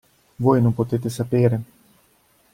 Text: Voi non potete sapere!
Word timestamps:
Voi 0.37 0.59
non 0.63 0.73
potete 0.73 1.09
sapere! 1.09 1.61